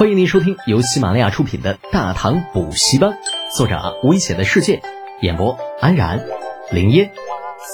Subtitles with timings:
[0.00, 3.10] 欢迎您收听由喜马拉雅出品的《大唐补习班》，
[3.54, 4.80] 作者危险的世界，
[5.20, 6.24] 演播安然、
[6.72, 7.12] 林烟、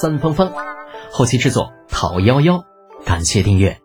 [0.00, 0.52] 三芳芳，
[1.12, 2.64] 后期制作讨幺幺，
[3.04, 3.80] 感谢订阅。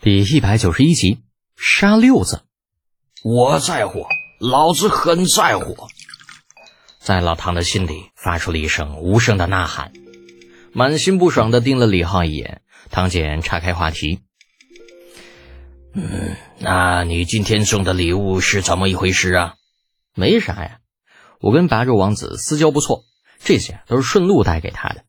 [0.00, 1.20] 第一百九十一集，
[1.58, 2.40] 杀六子。
[3.22, 4.06] 我在乎，
[4.40, 5.76] 老子很在乎。
[6.98, 9.92] 在老唐的心里发出了一声无声的呐喊，
[10.72, 12.62] 满心不爽的盯了李浩一眼。
[12.88, 14.20] 唐简岔开话题。
[16.00, 19.54] 嗯，那你今天送的礼物是怎么一回事啊？
[20.14, 20.78] 没啥呀，
[21.40, 23.02] 我跟白肉王子私交不错，
[23.40, 25.02] 这些都是顺路带给他的。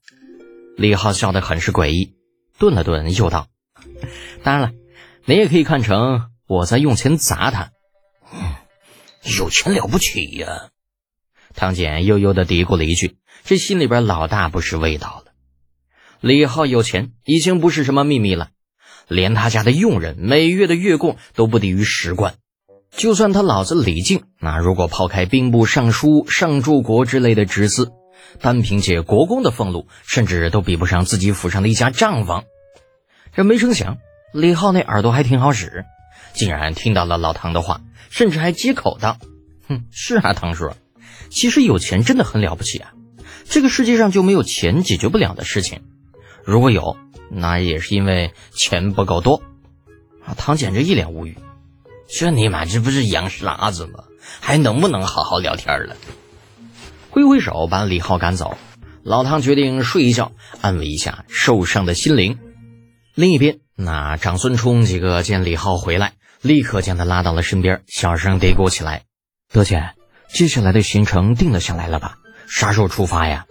[0.77, 2.15] 李浩笑得很是诡异，
[2.57, 3.49] 顿了顿，又道
[4.41, 4.71] ：“当然了，
[5.25, 7.71] 你也可以看成我在用钱砸他。
[8.33, 8.55] 嗯，
[9.37, 10.71] 有钱了不起呀。”
[11.53, 15.33] 唐简悠悠的嘀咕了一句，这心里边老大不是味道了。
[16.19, 18.49] 李浩有钱已经不是什么秘密了。
[19.09, 22.35] 连他家的佣人每月的月供都不低于十贯，
[22.95, 27.91] 就算他老子李靖，那如果抛开兵部尚书、上柱国之类的职司，
[28.39, 32.43] 单凭借国公的俸禄，甚至都比不上自己府上的一家账房。
[33.33, 33.97] 这没成想，
[34.33, 35.85] 李浩那耳朵还挺好使，
[36.33, 39.17] 竟然听到了老唐的话，甚至还接口道
[39.67, 40.71] ：“哼，是啊，唐叔，
[41.29, 42.91] 其实有钱真的很了不起啊，
[43.49, 45.81] 这个世界上就没有钱解决不了的事情，
[46.43, 46.97] 如果有。”
[47.31, 49.43] 那也是因为钱不够多，
[50.25, 50.33] 啊！
[50.35, 51.37] 唐简直一脸无语，
[52.07, 54.05] 这你妈这不是养傻子吗？
[54.39, 55.95] 还能不能好好聊天了？
[57.11, 58.57] 挥挥手把李浩赶走，
[59.03, 62.39] 老唐决定睡一觉，安慰一下受伤的心灵。
[63.13, 69.03] 另一边，那长孙冲几个见李浩回来，立刻将他拉到了身边，小声嘀咕起来
[69.53, 69.91] ：“德姐，
[70.33, 72.17] 接下来的行程定了下来了吧？
[72.47, 73.45] 啥时候出发呀？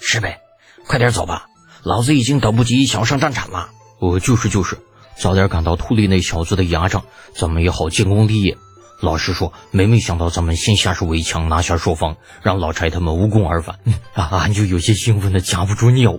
[0.00, 0.38] 是呗，
[0.86, 1.46] 快点走吧。”
[1.84, 3.70] 老子已经等不及想要上战场了。
[4.00, 4.78] 我就是就是，
[5.16, 7.04] 早点赶到秃利那小子的牙上，
[7.36, 8.56] 咱们也好建功立业。
[9.00, 13.78] 老实说，没没想到咱们先下手为强，拿下朔方，让老柴他们无功而返，
[14.14, 16.18] 啊，俺就有些兴奋的夹不住尿。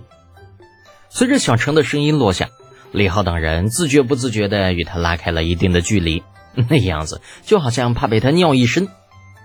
[1.08, 2.48] 随着小程的声音落下，
[2.92, 6.22] 李浩等人自觉不自觉的与他拉开了一定的距离，
[6.68, 8.88] 那样子就好像怕被他尿一身。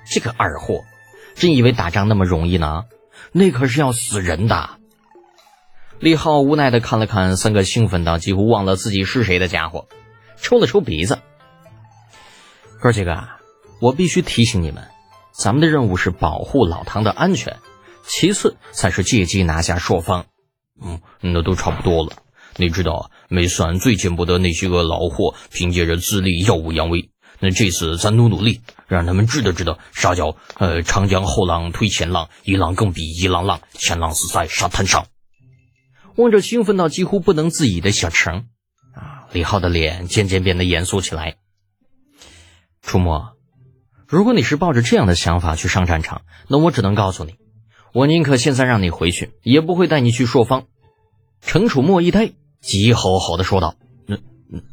[0.10, 0.82] 这个二货，
[1.36, 2.84] 真以为打仗那么容易呢？
[3.32, 4.81] 那可是要死人的。
[6.02, 9.88] 李浩无奈的看了看三个兴奋到几乎忘了自己是谁的家伙，
[10.42, 11.20] 抽了抽鼻子。
[12.82, 13.30] 哥几个，
[13.80, 14.88] 我必须提醒你们，
[15.32, 17.60] 咱们的任务是保护老唐的安全，
[18.04, 20.26] 其次才是借机拿下朔方。
[20.84, 22.14] 嗯，那都差不多了。
[22.56, 27.12] 你知道，梅三最见不得那些个老货凭借着自立耀武扬威。
[27.40, 35.06] 那这次咱努努力，让他们知道知道啥叫呃长江后浪推前浪，一浪更比一浪浪，前浪死在沙滩上。
[36.22, 38.46] 望着兴奋到几乎不能自已的小程，
[38.94, 41.38] 啊，李浩的脸渐渐变得严肃起来。
[42.82, 43.34] 楚墨，
[44.08, 47.36] 如果你是抱着这样的想法去上战场，那我只能告诉你，
[47.94, 50.68] 我宁可现在让你回去，也不会带你去朔方。
[51.42, 54.18] 程楚墨一呆，急吼吼的说道：“那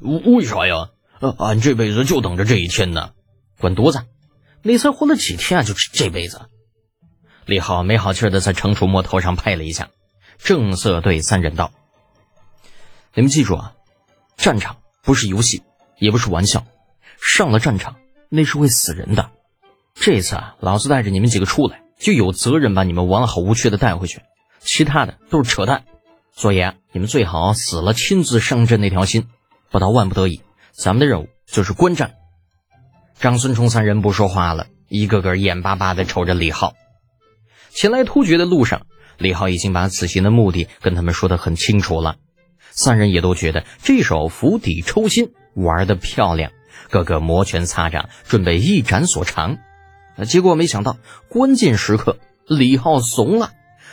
[0.01, 0.91] 为啥呀？
[1.39, 3.13] 俺这辈子就等着这一天呢！
[3.59, 4.05] 滚犊子！
[4.63, 5.63] 你才活了几天啊？
[5.63, 6.43] 就是这辈子！”
[7.47, 9.89] 李浩没好气的在程楚墨头上拍了一下。
[10.39, 11.73] 正色对三人道
[13.13, 13.75] ：“你们记住啊，
[14.37, 15.63] 战场不是游戏，
[15.99, 16.65] 也不是玩笑。
[17.21, 17.97] 上了战场，
[18.31, 19.31] 那是会死人的。
[19.95, 24.23] 这次啊，老子带着你们几个出来，就有责任把你们完好无缺的带回去。
[24.61, 25.85] 其他的都是扯淡。
[26.33, 29.29] 所以啊，你们最好死了亲自上阵那条心。
[29.71, 30.41] 不到万不得已，
[30.73, 32.15] 咱们的任务就是观战。”
[33.19, 36.75] 张孙冲三人不说话了，一个个眼巴巴的瞅着李浩。
[37.71, 38.87] 前来突厥的路上。
[39.19, 42.17] 李浩已经把此行的目的跟他们说得很清楚了，
[42.71, 46.53] 三人也都觉得这手釜底抽薪玩得漂亮，
[46.89, 49.59] 个个摩拳擦掌，准备一展所长。
[50.27, 50.97] 结果没想到
[51.29, 53.53] 关键时刻，李浩怂了，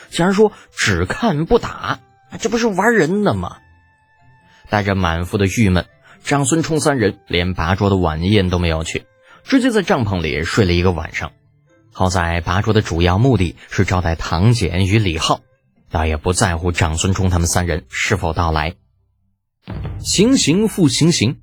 [0.10, 2.00] 竟然说只看不打，
[2.40, 3.58] 这不是玩人呢吗？
[4.70, 5.86] 带着满腹的郁闷，
[6.24, 9.06] 长孙冲三人连拔桌的晚宴都没有去，
[9.44, 11.32] 直接在帐篷里睡了一个晚上。
[11.98, 15.40] 好在拔桌的主要目的是招待唐简与李浩，
[15.90, 18.74] 倒也不在乎长孙冲他们三人是否到来。
[20.00, 21.38] 行刑复行刑，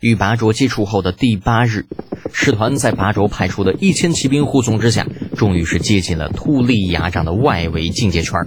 [0.00, 1.86] 与拔卓接触后的第八日，
[2.32, 5.06] 使团在拔卓派出的一千骑兵护送之下，
[5.36, 8.40] 终于是接近了突利牙帐的外围境界圈。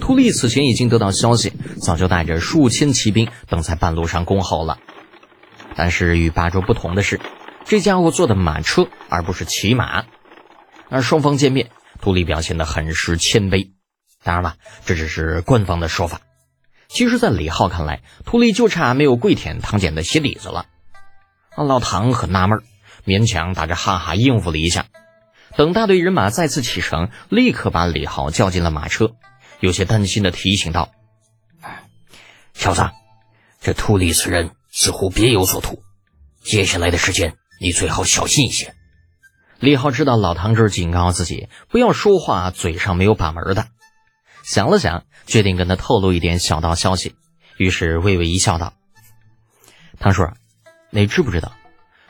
[0.00, 1.52] 突利此前已经得到消息，
[1.82, 4.78] 早就带着数千骑兵等在半路上恭候了。
[5.76, 7.20] 但是与拔卓不同的是，
[7.66, 10.06] 这家伙坐的马车，而不是骑马。
[10.90, 11.70] 而双方见面，
[12.00, 13.70] 秃利表现得很是谦卑。
[14.22, 16.20] 当然了，这只是官方的说法。
[16.88, 20.66] 其实，在李浩看来，秃利就差没有跪舔唐简的鞋底子了。
[21.56, 22.62] 老唐很纳闷，
[23.04, 24.86] 勉强打着哈哈应付了一下。
[25.56, 29.16] 等大队人马再次启程，立刻把李浩叫进了马车，
[29.60, 30.92] 有些担心的提醒道
[32.54, 32.88] ：“小子，
[33.60, 35.82] 这秃利此人似乎别有所图，
[36.42, 38.74] 接下来的时间你最好小心一些。”
[39.60, 43.66] 李浩知道老唐这是警告自己不要说话嘴上没有把门的，
[44.44, 47.16] 想了想，决定跟他透露一点小道消息，
[47.56, 48.74] 于是微微一笑道
[49.98, 50.28] ：“唐叔，
[50.90, 51.52] 你知不知道，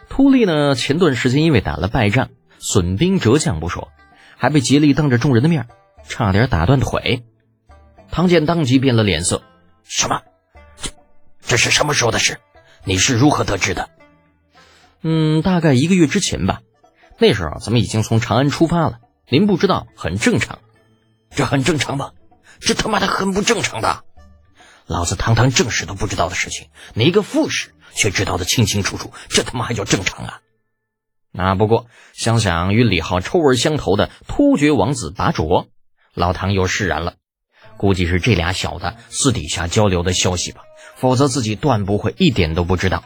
[0.08, 0.74] 秃利呢？
[0.74, 2.30] 前段时间因为打了败仗。”
[2.60, 3.92] 损兵折将不说，
[4.36, 5.68] 还被吉利当着众人的面
[6.08, 7.24] 差点打断腿。
[8.10, 9.44] 唐健当即变了脸色
[9.86, 10.22] ：“什么？
[10.82, 10.90] 这
[11.40, 12.40] 这是什么时候的事？
[12.82, 13.90] 你是如何得知的
[15.02, 16.60] ？”“嗯，大概一个月之前吧。
[17.18, 19.00] 那时候咱们已经从长安出发了。
[19.28, 20.60] 您不知道，很正常。
[21.30, 22.12] 这很正常吧？
[22.60, 24.02] 这他妈的很不正常的！
[24.86, 30.40] 老子堂堂正史都不知道的事情，你一个副使却知道的清清楚楚，这他妈还叫正常啊？”
[31.36, 35.68] 啊，不过想想与李浩臭味相投的突厥王子拔卓，
[36.14, 37.16] 老唐又释然了。
[37.76, 40.62] 估计是这俩小子私底下交流的消息吧，
[40.96, 43.04] 否则自己断不会一点都不知道。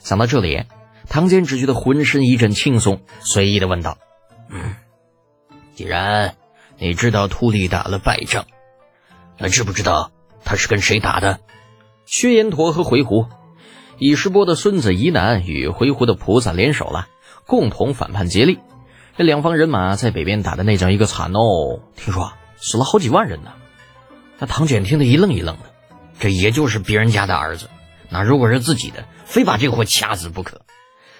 [0.00, 0.66] 想到这里，
[1.08, 3.98] 唐坚只觉得浑身一阵轻松，随意的问道
[4.50, 4.74] ：“嗯，
[5.74, 6.36] 既然
[6.78, 8.44] 你知道秃利打了败仗，
[9.38, 10.10] 那知不知道
[10.44, 11.40] 他是跟谁打的？
[12.04, 13.28] 薛延陀和回鹘。”
[13.98, 17.08] 以师波的孙子宜南与回鹘的菩萨联手了，
[17.46, 18.58] 共同反叛竭力。
[19.16, 23.54] 这两方人马在北边打的那叫一个惨哦，听说死了好几万人呢。
[24.38, 25.62] 那唐简听得一愣一愣的，
[26.18, 27.70] 这也就是别人家的儿子，
[28.10, 30.60] 那如果是自己的，非把这货掐死不可。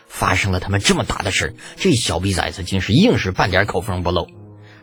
[0.07, 4.27] 发生了他们这么大的事这小逼崽子竟是硬是半点口风不漏。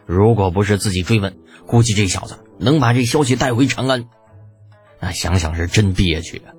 [0.06, 4.06] 如果不是自己追问，估计这小子能把这消息带回长安。
[5.00, 6.54] 那想想是真憋屈啊。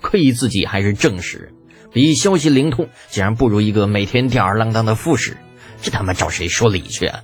[0.00, 1.52] 亏自己还是正史，
[1.92, 5.36] 比消息灵通，竟然不如一个每天吊儿郎当的副使，
[5.82, 7.22] 这他妈找谁说理去啊？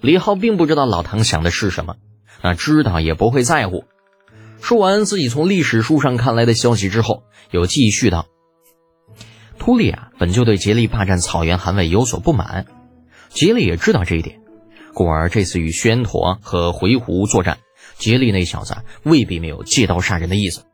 [0.00, 1.96] 李浩并不知道老唐想的是什么，
[2.42, 3.84] 那知道也不会在乎。
[4.62, 8.26] 说完自己从历史书上看来的消息之后，又继续道
[9.58, 12.66] ：“秃利啊，本就对竭力霸占草原韩魏有所不满，
[13.28, 14.40] 竭力也知道这一点，
[14.92, 17.58] 故而这次与宣陀和回鹘作战，
[17.96, 20.64] 竭力那小子未必没有借刀杀人的意思。”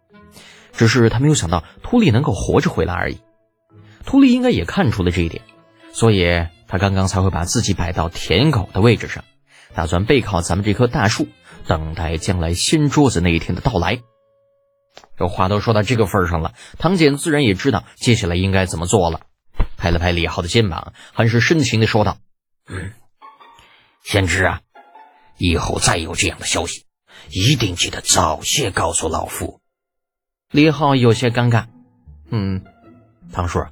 [0.73, 3.19] 只是他没有想到秃利能够活着回来而已，
[4.07, 5.43] 秃利应该也看出了这一点，
[5.93, 9.25] 所以他刚刚才会把自己摆到舔狗的位置上，
[9.75, 11.27] 打算背靠咱们这棵大树，
[11.67, 13.99] 等待将来掀桌子那一天的到来。
[15.17, 19.21] 这话都说到这个份上了，唐简自然也知道接下来应该怎么做了，
[19.77, 22.17] 拍了拍李浩的肩膀，很是深情的说道
[22.67, 22.93] ：“嗯，
[24.03, 24.61] 先知啊，
[25.37, 26.87] 以后再有这样的消息，
[27.31, 29.61] 一定记得早些告诉老夫。”
[30.51, 31.67] 李浩有些尴尬，
[32.31, 32.65] 嗯，
[33.33, 33.65] 唐叔，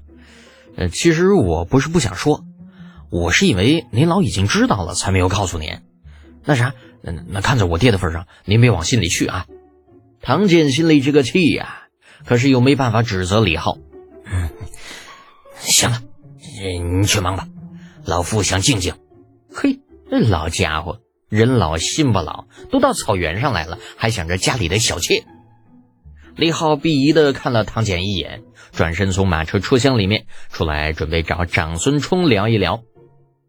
[0.76, 2.44] 呃，其实我不是不想说，
[3.10, 5.80] 我是以为您老已经知道了，才没有告诉您。
[6.44, 9.46] 那啥，那看在我爹的份上，您别往心里去啊。
[10.20, 11.88] 唐建心里这个气呀，
[12.24, 13.78] 可是又没办法指责李浩。
[14.24, 14.50] 嗯，
[15.58, 16.02] 行了，
[17.00, 17.48] 你去忙吧，
[18.04, 18.94] 老夫想静静。
[19.50, 19.80] 嘿，
[20.10, 25.24] 这老家伙，人老心不老，都到草原上来了，还想着家里的小妾。
[26.36, 28.42] 李浩鄙夷的看了唐简一眼，
[28.72, 32.82] 转身从马车车厢里面出来，准备找长孙冲聊一聊。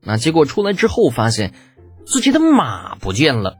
[0.02, 1.54] 那结果出来之后，发现
[2.06, 3.58] 自己的马不见了。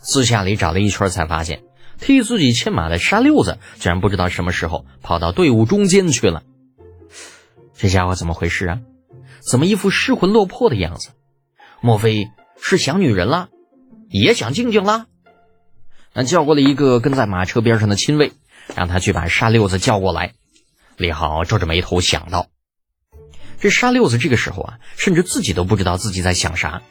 [0.00, 1.62] 私下里找了一圈，才发现
[1.98, 6.42] 替自己牵马的沙六子竟然不知道什么时候跑到队伍中间去了。
[7.76, 8.80] 这家伙怎么回事啊？
[9.40, 11.10] 怎么一副失魂落魄的样子？
[11.80, 13.48] 莫非是想女人了？
[14.08, 15.06] 也想静静了？
[16.12, 18.32] 那叫过了一个跟在马车边上的亲卫，
[18.74, 20.32] 让他去把沙六子叫过来。
[20.96, 22.46] 李浩皱着眉头想到，
[23.58, 26.82] 这沙六子这个时候啊，甚至自己都不知道自己在想啥。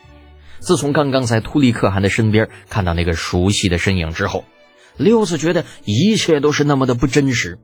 [0.60, 4.44] 自从刚刚在突利可汗的身边看到那个熟悉的身影之后，
[4.98, 7.60] 六子觉得一切都是那么的不真实。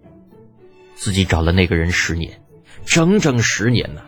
[0.96, 2.42] 自己找了那个人十年，
[2.86, 4.02] 整整十年呢，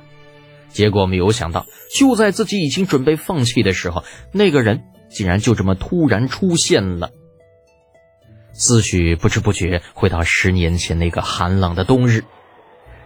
[0.70, 7.12] 结果没有想到，就在自己已经准备放弃的时候，那个人竟然就这么突然出现了。
[8.54, 12.26] 思绪不知不觉回到十年前那个寒冷的冬日，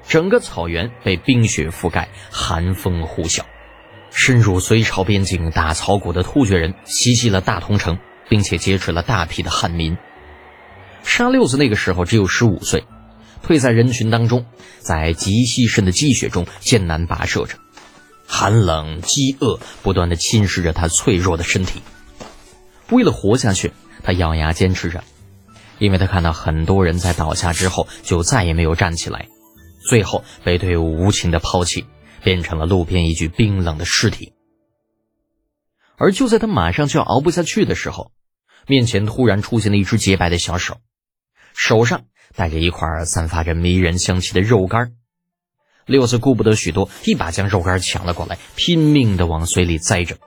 [0.07, 3.41] 整个草原被冰雪覆盖，寒风呼啸。
[4.09, 9.97] 深入隋朝边境打草谷的突厥人袭击了大同城，并且劫持了大批的汉民。
[11.05, 12.83] 沙六子那个时候只有十五岁，
[13.41, 14.45] 退在人群当中，
[14.79, 17.57] 在极稀深的积雪中艰难跋涉着，
[18.27, 21.81] 寒冷、饥饿不断的侵蚀着他脆弱的身体。
[22.89, 23.71] 为了活下去，
[24.03, 25.03] 他咬牙坚持着。
[25.77, 29.27] 因为他看到很多人在倒下之后就再也没有站起来，
[29.89, 31.85] 最后被队伍无情的抛弃，
[32.23, 34.33] 变成了路边一具冰冷的尸体。
[35.97, 38.11] 而就在他马上就要熬不下去的时候，
[38.67, 40.77] 面前突然出现了一只洁白的小手，
[41.55, 42.03] 手上
[42.35, 44.91] 带着一块散发着迷人香气的肉干。
[45.85, 50.17] 六子顾不得许多，一把将肉干抢了过来，拼命的往嘴里塞着。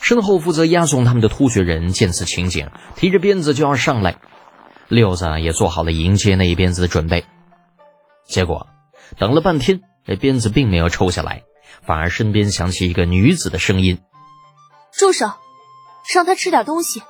[0.00, 4.18] 身后负责押送他们的突厥人见此情景，提着鞭子就要上来，
[4.88, 7.24] 六子也做好了迎接那一鞭子的准备。
[8.26, 8.68] 结果
[9.18, 11.42] 等了半天，那鞭子并没有抽下来，
[11.82, 13.98] 反而身边响起一个女子的声音
[14.96, 15.32] ：“住手！”
[16.14, 17.02] 让他吃点东西，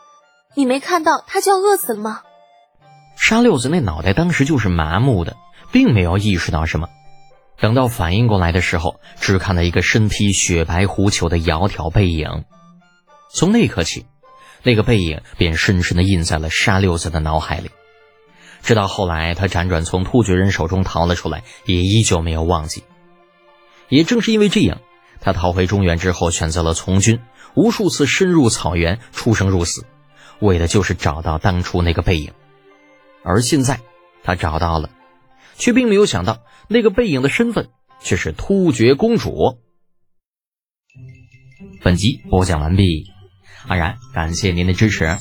[0.54, 2.22] 你没看到他就要饿死了吗？
[3.30, 5.36] 沙六子那脑袋当时就是麻木的，
[5.70, 6.88] 并没有意识到什么。
[7.60, 12.26] 等到反应过来的时候，只看到一个身披雪白狐裘的窈窕背影。
[13.32, 14.04] 从那刻起，
[14.64, 17.70] 那个背影便深深的印在了沙六子的脑海里。
[18.64, 22.82] 直到后来，他辗转从突厥人手中逃了出来，也依旧没有忘记。
[23.88, 24.80] 也正是因为这样，
[25.20, 27.20] 他逃回中原之后，选择了从军。
[27.54, 29.86] 无数次深入草原，出生入死，
[30.40, 32.32] 为的就是找到当初那个背影。
[33.22, 33.80] 而现在，
[34.22, 34.90] 他找到了，
[35.56, 37.68] 却并没有想到那个背影的身份
[38.00, 39.58] 却是突厥公主。
[41.82, 43.10] 本集播讲完毕，
[43.66, 45.18] 安然感谢您的支持。